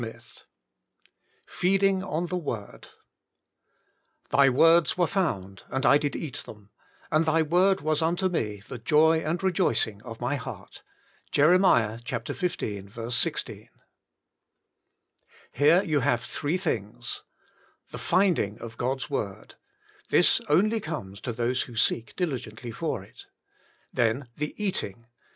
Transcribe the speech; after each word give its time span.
XXIII 0.03 0.21
FEEDING 1.45 2.03
ON 2.03 2.25
THE 2.25 2.39
T70ED" 2.41 2.85
Thy 4.31 4.49
words 4.49 4.97
were 4.97 5.05
found 5.05 5.61
and 5.69 5.85
I 5.85 5.99
did 5.99 6.15
eat 6.15 6.37
them; 6.37 6.71
and 7.11 7.27
Thy 7.27 7.43
word 7.43 7.81
was 7.81 8.01
unto 8.01 8.27
me 8.27 8.63
the 8.67 8.79
joy 8.79 9.19
and 9.19 9.43
rejoicing 9.43 10.01
of 10.01 10.19
my 10.19 10.37
heart."— 10.37 10.81
Jeb. 11.31 11.49
xv. 11.51 13.11
16. 13.11 13.69
Here 15.51 15.83
you 15.83 15.99
have 15.99 16.23
three 16.23 16.57
things. 16.57 17.21
The 17.91 17.99
Finding 17.99 18.57
of 18.59 18.77
God's 18.79 19.07
word. 19.07 19.53
This 20.09 20.41
only 20.49 20.79
comes 20.79 21.21
to 21.21 21.31
those 21.31 21.61
who 21.61 21.75
seek 21.75 22.15
diligently 22.15 22.71
for 22.71 23.03
it. 23.03 23.27
Then 23.93 24.29
the 24.35 24.55
Eating. 24.57 25.05